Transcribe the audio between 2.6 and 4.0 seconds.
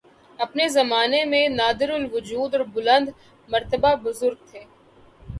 بلند مرتبہ